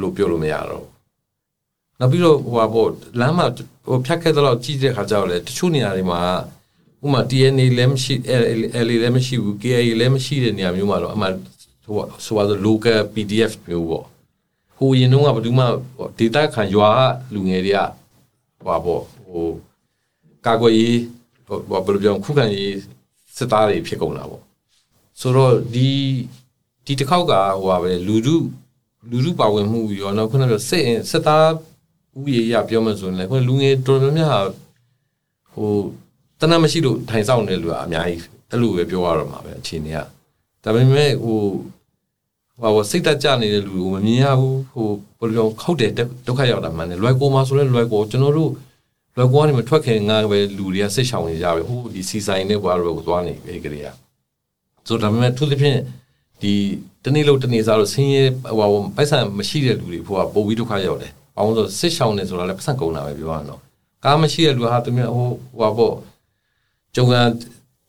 [0.00, 0.86] လို့ပြောလို့မရတော့
[1.98, 3.46] နောက်ပြီးတော့ဟိုပါပေါ့လမ်းမှာ
[3.86, 6.20] ဟိုဖြတ်ခဲ့တော့ကြည့်တဲ့ခါကျတော့လေတချို့နေရာတွေမှာ
[7.04, 11.26] ဥပမာ DNA လည်းမရှိ LA လည်းမရှိဘူး KA လည်းမရှိတဲ့နေရာမျိုးမှာတော့အမှ
[11.84, 14.04] ဟိုဆိုပါတော့ local PDF မျိုးပေါ့
[14.76, 15.64] ဟိုရင်တော့ကဘယ်သူမှ
[16.18, 16.90] ဒေတာခံရွာ
[17.34, 17.80] လူငယ်တွေက
[18.58, 19.46] ဟိုပေါ့ဟို
[20.46, 20.98] ကာကွယ်ရေး
[21.46, 22.74] ဟိုဘယ်လိုပြောခုခံရေး
[23.36, 24.42] စစ်သားတွေဖြစ်ကုန်တာပေါ့
[25.20, 25.90] ဆိုတော့ဒီ
[26.86, 28.36] ဒီတစ်ခေါက်ကဟိုပါပဲလူလူ
[29.10, 31.46] လူလူပါဝင်မှုရောနောက်ခုနကပြောစစ်စစ်သား
[32.24, 34.46] ဥယေရပြောမှဆိုရင်လည်းခုလူငယ်တော်တော်များများ
[35.52, 35.70] ဟို
[36.40, 39.98] တနမရှိလို့ထိုင်ဆောင်နေလူကအများကြီးအဲ့လိုပဲပြောရတော့မှာပဲအခြေအနေက
[40.62, 41.40] ဒါပေမဲ့ဟို
[42.60, 45.92] ဟိုစိတ်တက်ကြနေတဲ့လူကိုမမြင်ရဘူးဟိုဘယ်လိုခောက်တယ်
[46.26, 48.50] ဒုက္ခရောက်တာမှန်တယ်လွယ်ကိုမှာဆိုလဲလွယ်ကိုကျွန်တော်တို့
[49.16, 53.86] လွယ်ကိုကနေမထွက်ခင်ငါပဲလူတွေကစိတ်ရှောင်နေကြပဲဟိုဒီစီဆိုင်နဲ့ဘာလို့သွားနေပြီကြရ
[54.86, 55.78] ဆိုဒါပေမဲ့သူသဖြင့်
[56.42, 56.54] ဒီ
[57.04, 58.22] တနေ့လို့တနေ့စားလို့ဆင်းရဲ
[58.58, 63.60] ဟိုပိုက်ဆံမရှိတဲ့လူတွေဖို့ကပိုပြီးဒုက္ခရောက်တယ်။အောင်ဆိုစစ်ရှောင်နေဆိုတာလည်းပတ်စံကုန်တာပဲပြောရအောင်။
[64.04, 65.96] ကားမရှိတဲ့လူဟာသူမျိုးဟိုဟိုပေါ့
[66.94, 67.14] ကျုံက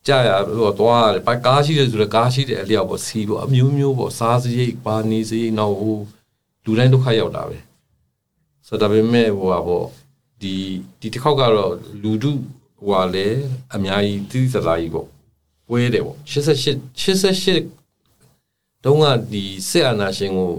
[0.06, 5.96] ကြာရဟိုသွားတယ်ပိုက်ကားရှိတယ်ဆိုတော့ကားရှိတဲ့အလျောက်ပေါ့စီပေါ့အမျိုးမျိုးပေါ့စားစရိတ်ပါနေစရိတ်နောက်ဟို
[6.64, 7.58] လူတိုင်းဒုက္ခရောက်တာပဲ။
[8.66, 9.86] ဆိုတော့ဒါပေမဲ့ဟိုပါပေါ့
[10.40, 10.54] ဒီ
[11.00, 12.32] ဒီတစ်ခေါက်ကတော့လူတု
[12.78, 13.26] ဟိုဟာလေ
[13.74, 15.06] အများကြီးတိတိကျကျကြီးပေါ့
[15.68, 17.83] ပွဲတယ်ပေါ့88 88
[18.84, 20.52] တုန်းကဒီစစ်အာဏာရှင်ကို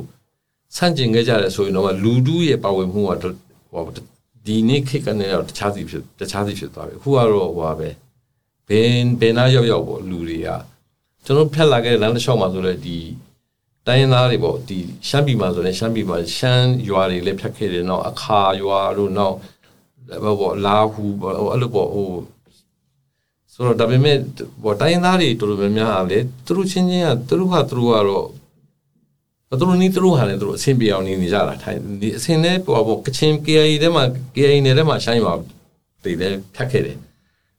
[0.75, 3.11] ဆန့်ကျင်ခဲ့ကြတယ်ဆိုရင်တော့လူတုရဲ့ပါဝင်မှုက
[3.73, 3.83] ဟို
[4.45, 7.89] ဒီနေ့ခေတ်ကနေတော့တခြားစီဖြစ်တခြားစီဖြစ်သွားပြီအခုကတော့ဟိုပါပဲ
[8.69, 10.49] ဘယ်ဘယ်နာရောက်ရောက်ပေါ့လူတွေက
[11.25, 12.97] ကျွန်တော်ဖက်လာခဲ့တဲ့လမ်းတစ်လျှောက်မှာဆိုလဲဒီ
[13.87, 19.35] တိုင်းရင်းသားတွေပေါ့ဒီရှမ်းပြည်မှာဆိုရင်ရှမ်းပြည်မှာရှမ်းရွာတွေလည်းဖြတ်ခဲ့တယ်နောက်အခါရွာတို့နောက်
[20.23, 22.09] ဘောပေါ့လာဟူပေါ့အဲ့လိုပေါ့ဟို
[23.55, 24.17] ဆိုတော့ဒါပေမဲ့
[24.63, 28.27] ဘောတိုင်းရင်းသားတွေတော်တော်များများဟာလေသူတို့ချင်းချင်းကသူတို့ဟာသူတို့ကတော့
[29.59, 34.03] သူတို့နီးသူတို့ဟာလည်းသူတို့အဆင်ပြေအောင်နေနေကြတာထိုင်ဒီအဆင်နဲ့ပေါ့ပေါ့ကချင် KI ထဲမှာ
[34.35, 35.33] KI နယ်ထဲမှာရှိုင်းပါ
[36.03, 36.97] တည်တယ်ဖြတ်ခဲ့တယ်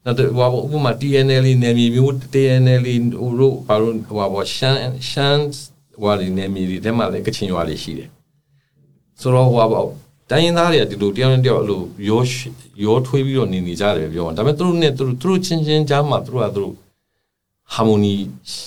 [0.04, 2.82] နောက်တော့ဟိုဥပမာ TNL နယ်မြေမျိုး TNL
[3.20, 4.80] ဟိုတို့ဘာလို့ဟိုဘောရှမ်း
[5.10, 5.42] ရှမ်း
[6.02, 8.08] ဟိုဒီနယ်မြေတွေထဲမှာလည်းကချင်ရွာတွေရှိတယ်
[9.20, 9.84] ဆိုတော့ဟိုဘော
[10.30, 12.20] တိုင်းရင်းသားတွေကဒီလိုတယောက်နဲ့တယောက်အဲ့လိုရော
[12.84, 16.74] ရောထွေးပြီးတော့နေနေကြတယ်ပြောတာဒါပေမဲ့သူတို့နဲ့သူတို့သူတို့ချင်းချင်းကြားမှာသူတို့ကသူတို့
[17.74, 18.14] harmony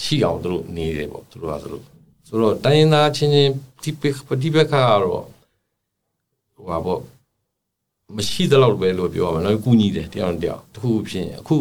[0.03, 1.83] ရှိအောင်သူတို့နေတယ်ပေါ့သူတို့ကသူတို့
[2.27, 3.51] ဆိုတော့တိုင်းရင်းသားချင်းချင်း
[3.83, 3.91] ဒီ
[4.27, 5.25] ပဒီဘက်ကတော့
[6.55, 7.01] ဟိုပါပေါ့
[8.15, 11.55] မရှိသလောက်ပဲလို့ပြောရမှာနော်ကူညီတယ်တယောက်နဲ့တယောက်တခုဖြစ်ရင်အခု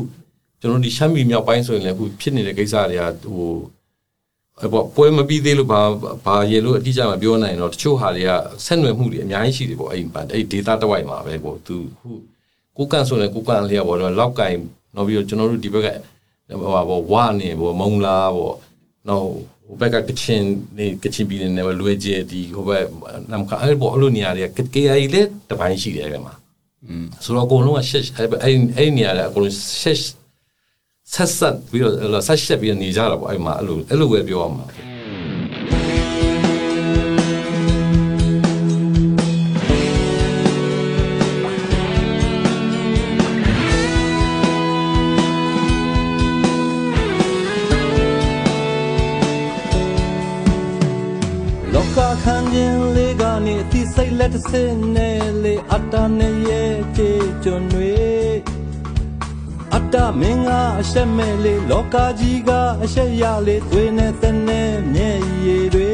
[0.60, 3.77] ကျွန်တော်ဒီရှမ်းပြည်မြောက်ပိုင်းဆိုရင်လည်းအခုဖြစ်နေတဲ့ကိစ္စတွေကဟိုအဲ့
[4.72, 5.80] ပေါ့ပွဲမပြီးသေးလို့ဘာ
[6.24, 8.30] ဘာရေလို့အတိအကျမပြောနိုင်တော့တချို့ဟာတွေက
[8.64, 10.02] ဆက်နွယ်မှုတွေအများကြီးရှိတယ်ပေါ့အဲ့
[10.34, 12.10] အဲ့ data တစ်ဝိုက်မှာပဲပေါ့သူခု
[12.76, 14.54] ကိုကန်ဆိုရင်ကိုကန်လျက်ပေါ့တော့လောက်ကင်
[14.94, 15.88] နောက်ပြီးတော့ကျွန်တော်တို့ဒီဘက်က
[16.60, 18.56] ဟိုပါပေါ့ဝါနေပေါ့မုံလာပေါ့
[19.08, 19.26] နောက်
[19.66, 20.42] ဟိုဘက်ကကချင်
[20.78, 22.84] နေကချင်ပြည်နယ်ပဲလွယ်ကျဲဒီဟိုဘက်
[23.30, 26.34] နမ်ခအဲ့ပေါ့အဲ့လိုနေရာတွေက KI လည်းတပိုင်းရှိတယ်အဲ့မှာ
[26.86, 28.28] อืมဆိုတော့အကုန်လုံးကရှက်အဲ့
[28.76, 29.98] အဲ့နေရာတွေအကုန်လုံးရှက်
[31.14, 34.66] ဆက်ဆက်ပြီးတော့ဆက်ရှက်ပြီးနေကြတာပေါ့အဲ့မှာအဲ့လိုအဲ့လိုပဲပြောရမှာ
[51.74, 57.10] လောကခံခြင်းလေးကနေအသိစိတ်လက်တစ်စင်းနဲ့လေအတ္တနဲ့ရဲ့ကြေ
[57.42, 57.92] ကျွန်းတွေ
[58.24, 58.27] အ
[59.88, 62.50] တ္တမင်းကအရှက်မဲ့လေလောကကြီးက
[62.82, 65.92] အရှက်ရလေသွေးနဲ့တဲ့နဲ့မျက်ရည်တွေ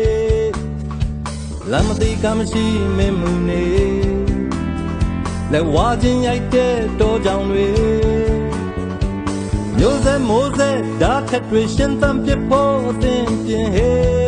[1.71, 2.65] လမ်းမသိကမရှိ
[2.97, 3.65] မင်းမူနေ
[5.53, 7.69] လက်ဝါချင်းရိုက်တဲ့တောကြောင်တွေ
[9.79, 14.24] မျိုးဆက်မိုးဆက်ဓာတ်ထက်တွေရှင်သန်ပြဖို့အသင်ပြင်ဟေး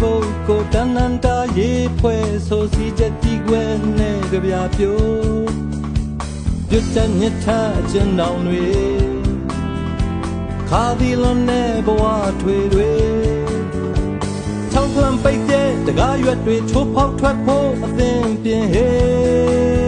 [0.00, 3.62] တေးတပုတ်ကိုတန်တန်တာရေးဖွဲ့ဆိုစီချက်တီခွဲ
[3.98, 5.50] နဲ့ကြပြပြိုး
[6.68, 7.46] ပြတ်တဲ့ညထ
[7.78, 8.66] အကျဉ်းတောင်တွေ
[10.68, 12.04] ခါဒီလွန်တဲ့ဘဝ
[12.40, 12.92] ထွေတွေ
[14.72, 19.79] ထောက်ထွန်းပိတ်တဲ့တကားရွက်တွေချိုးဖောက်ထွက်ဖို့အသင်ပြင်ဟေး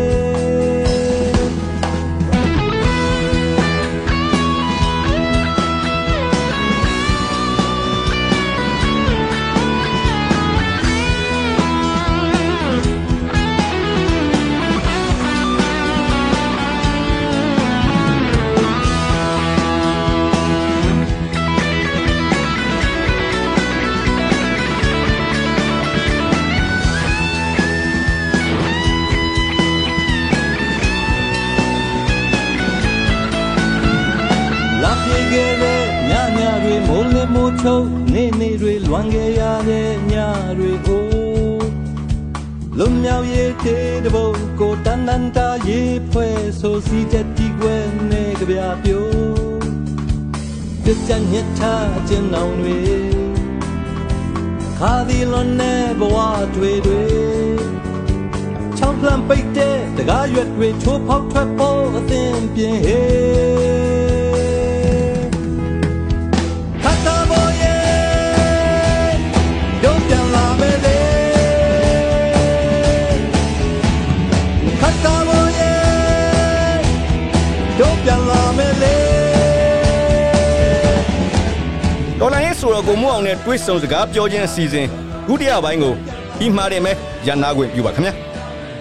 [39.02, 40.14] န်ခဲ့ရတဲ့ည
[40.58, 41.68] တွေအိုး
[42.78, 49.62] လွန်မြောက်ရေးတဲ့တဘုံကိုတန်တန်တာရေးဖွဲ့ဆိုစီတဲ့တီကွယ်နေကြပြပြိုး
[50.84, 52.78] ပြစ်ချညက်ထားခြင်းနောင်တွေ
[54.78, 56.16] ခါဒီလွန်နေဘဝ
[56.54, 57.02] တွေတွေ
[58.78, 63.71] ချောင်းပလန်ပိတ်တဲ့တကားရွက်တွေထိုးဖောက်ထွက်ဖို့အသင်ပြင်းဟေး
[83.02, 84.86] မိုးအောင်နဲ့တွစ်ဆုံစကားပြောခြင်းအစီအစဉ်
[85.26, 85.94] ဒုတိယပိုင်းကို
[86.38, 88.14] ဒီမှာတင်မဲ့ရန်နာခွင့်ပြုပါခင်ဗျာ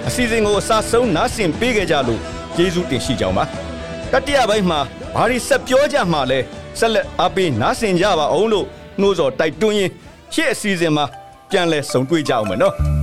[0.08, 2.20] အစီအစဉ်ကိုအစားဆုံးနားဆင်ပေးခဲ့ကြလို့
[2.56, 3.44] ကျေးဇူးတင်ရှိကြောင်းပါ
[4.12, 4.80] တတိယပိုင်းမှာ
[5.16, 6.40] ဘာတွေဆက်ပြောကြမှာလဲ
[6.80, 8.66] ဆက်လက်အားပေးနားဆင်ကြပါအောင်လို့
[9.00, 9.92] နှိုးစော်တိုက်တွန်းရင်း
[10.34, 11.06] ရှေ့အစီအစဉ်မှာ
[11.50, 13.01] ပြန်လဲဆုံတွေ့ကြအောင်မယ်နော်